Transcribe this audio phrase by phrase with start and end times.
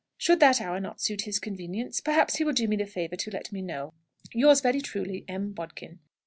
[0.17, 3.29] Should that hour not suit his convenience, perhaps he will do me the favour to
[3.29, 3.93] let me know.
[4.33, 5.51] "Yours very truly, "M.
[5.51, 5.99] BODKIN."